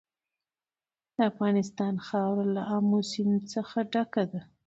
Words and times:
د 1.15 1.17
افغانستان 1.31 1.95
خاوره 2.07 2.45
له 2.55 2.61
آمو 2.77 2.99
سیند 3.11 3.41
څخه 3.53 3.77
ډکه 3.91 4.23
ده. 4.31 4.41